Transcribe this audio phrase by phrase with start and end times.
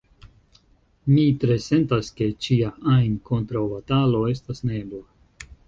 [1.15, 5.07] Mi tre sentas, ke ĉia ajn kontraŭbatalo estas neebla.